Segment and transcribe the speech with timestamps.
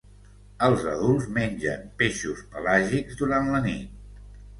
[0.67, 4.33] Els adults mengen peixos pelàgics durant la nit.